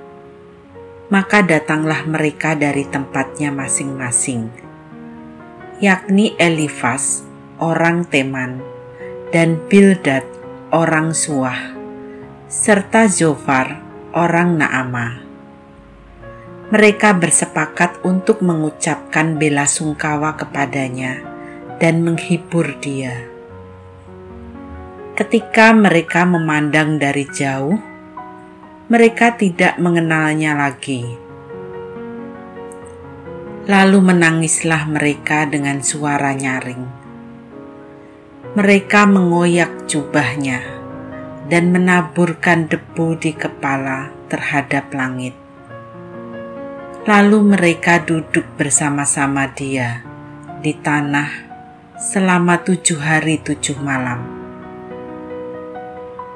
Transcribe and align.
maka 1.10 1.42
datanglah 1.42 2.06
mereka 2.06 2.54
dari 2.54 2.86
tempatnya 2.86 3.50
masing-masing, 3.50 4.67
yakni 5.78 6.34
Elifas, 6.42 7.22
orang 7.62 8.02
Teman, 8.10 8.58
dan 9.30 9.62
Bildad, 9.70 10.26
orang 10.74 11.14
Suah, 11.14 11.70
serta 12.50 13.06
Zofar, 13.06 13.78
orang 14.10 14.58
Naama. 14.58 15.22
Mereka 16.68 17.16
bersepakat 17.16 18.02
untuk 18.04 18.42
mengucapkan 18.42 19.38
bela 19.38 19.64
sungkawa 19.64 20.36
kepadanya 20.36 21.22
dan 21.78 22.02
menghibur 22.02 22.76
dia. 22.82 23.24
Ketika 25.14 25.72
mereka 25.72 26.26
memandang 26.26 26.98
dari 26.98 27.24
jauh, 27.24 27.78
mereka 28.90 29.38
tidak 29.38 29.78
mengenalnya 29.78 30.58
lagi. 30.58 31.27
Lalu 33.68 34.00
menangislah 34.00 34.88
mereka 34.88 35.44
dengan 35.44 35.84
suara 35.84 36.32
nyaring. 36.32 36.88
Mereka 38.56 39.04
mengoyak 39.04 39.84
jubahnya 39.84 40.64
dan 41.52 41.68
menaburkan 41.68 42.64
debu 42.64 43.20
di 43.20 43.36
kepala 43.36 44.08
terhadap 44.32 44.88
langit. 44.96 45.36
Lalu 47.04 47.44
mereka 47.44 48.00
duduk 48.00 48.48
bersama-sama 48.56 49.52
dia 49.52 50.00
di 50.64 50.72
tanah 50.72 51.28
selama 52.00 52.64
tujuh 52.64 52.96
hari 53.04 53.36
tujuh 53.44 53.76
malam 53.84 54.38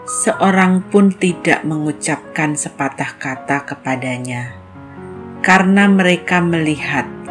seorang 0.03 0.85
pun 0.93 1.09
tidak 1.15 1.65
mengucapkan 1.65 2.53
sepatah 2.53 3.17
kata 3.17 3.65
kepadanya, 3.65 4.53
karena 5.41 5.89
mereka 5.89 6.43
melihat 6.43 7.22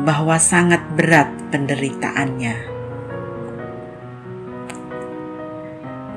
bahwa 0.00 0.40
sangat 0.40 0.82
berat 0.98 1.30
penderitaannya. 1.54 2.72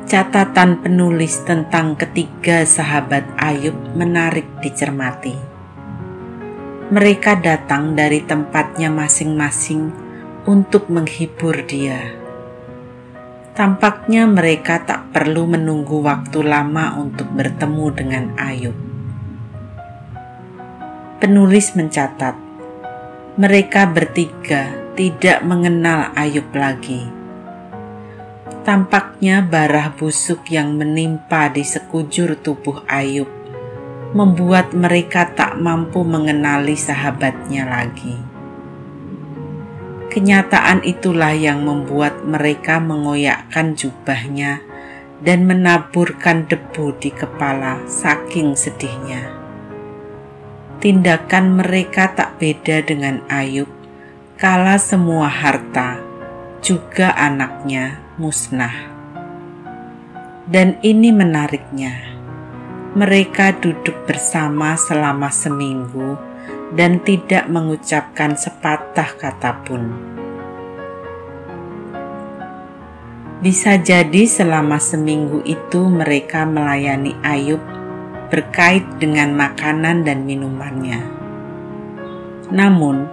Catatan 0.08 0.80
penulis 0.81 1.44
tentang 1.44 2.00
ketiga 2.00 2.64
sahabat 2.64 3.28
Ayub 3.38 3.75
menarik 3.94 4.48
dicermati. 4.64 5.36
Mereka 6.88 7.44
datang 7.44 7.94
dari 7.94 8.23
tempatnya 8.23 8.88
masing-masing 8.88 9.92
untuk 10.48 10.88
menghibur 10.88 11.59
dia 11.67 12.28
Tampaknya 13.58 14.30
mereka 14.30 14.86
tak 14.86 15.09
perlu 15.09 15.50
menunggu 15.50 15.98
waktu 16.05 16.45
lama 16.45 16.94
untuk 17.02 17.25
bertemu 17.33 17.86
dengan 17.89 18.25
Ayub. 18.38 18.78
Penulis 21.17 21.73
mencatat, 21.73 22.38
mereka 23.38 23.85
bertiga 23.85 24.73
tidak 24.97 25.45
mengenal 25.45 26.09
Ayub 26.17 26.49
lagi. 26.57 27.05
Tampaknya 28.65 29.45
barah 29.45 29.93
busuk 29.93 30.49
yang 30.49 30.73
menimpa 30.73 31.45
di 31.53 31.61
sekujur 31.61 32.33
tubuh 32.42 32.81
Ayub 32.89 33.30
membuat 34.17 34.73
mereka 34.73 35.30
tak 35.37 35.53
mampu 35.61 36.02
mengenali 36.02 36.73
sahabatnya 36.73 37.70
lagi. 37.70 38.17
Kenyataan 40.09 40.81
itulah 40.81 41.37
yang 41.37 41.61
membuat 41.61 42.26
mereka 42.26 42.81
mengoyakkan 42.81 43.77
jubahnya 43.77 44.65
dan 45.21 45.45
menaburkan 45.45 46.49
debu 46.49 46.97
di 46.97 47.14
kepala 47.14 47.86
saking 47.86 48.58
sedihnya. 48.58 49.46
Tindakan 50.77 51.58
mereka 51.58 52.14
tak 52.14 52.38
beda 52.38 52.86
dengan 52.86 53.26
Ayub, 53.33 53.65
kala 54.38 54.77
semua 54.77 55.26
harta, 55.26 55.98
juga 56.61 57.17
anaknya, 57.17 57.98
musnah. 58.21 58.86
Dan 60.45 60.77
ini 60.86 61.10
menariknya, 61.10 62.14
mereka 62.93 63.58
duduk 63.58 64.05
bersama 64.05 64.77
selama 64.77 65.33
seminggu 65.33 66.14
dan 66.77 67.02
tidak 67.02 67.49
mengucapkan 67.49 68.38
sepatah 68.38 69.17
kata 69.17 69.58
pun. 69.65 69.82
Bisa 73.42 73.82
jadi 73.82 74.30
selama 74.30 74.77
seminggu 74.77 75.42
itu 75.42 75.89
mereka 75.89 76.45
melayani 76.45 77.17
Ayub 77.26 77.86
berkait 78.27 78.86
dengan 78.99 79.36
makanan 79.36 80.08
dan 80.08 80.23
minumannya. 80.27 81.02
Namun, 82.54 83.08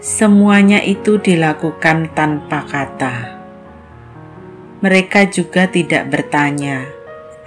semuanya 0.00 0.84
itu 0.84 1.16
dilakukan 1.20 2.12
tanpa 2.12 2.64
kata. 2.68 3.14
Mereka 4.84 5.32
juga 5.32 5.66
tidak 5.66 6.08
bertanya 6.12 6.86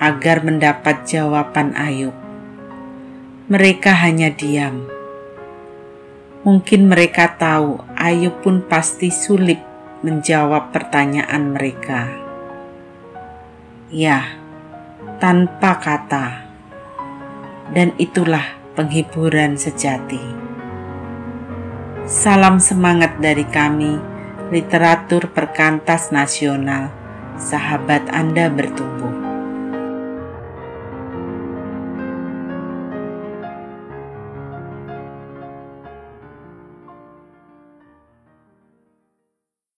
agar 0.01 0.43
mendapat 0.43 1.05
jawaban 1.07 1.77
Ayub. 1.77 2.13
Mereka 3.47 3.91
hanya 3.93 4.33
diam 4.33 5.01
Mungkin 6.41 6.89
mereka 6.89 7.37
tahu 7.37 7.85
Ayub 7.93 8.41
pun 8.41 8.65
pasti 8.65 9.13
sulit 9.13 9.61
menjawab 10.01 10.73
pertanyaan 10.73 11.53
mereka. 11.53 12.09
Ya, 13.93 14.25
tanpa 15.21 15.77
kata. 15.77 16.50
Dan 17.71 17.95
itulah 17.95 18.59
penghiburan 18.75 19.55
sejati. 19.55 20.19
Salam 22.03 22.59
semangat 22.59 23.23
dari 23.23 23.47
kami, 23.47 23.95
literatur 24.51 25.31
perkantas 25.31 26.11
nasional, 26.11 26.91
sahabat 27.39 28.11
Anda 28.11 28.51
bertumbuh. 28.51 29.10